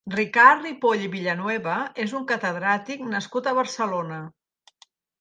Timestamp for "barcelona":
3.63-4.23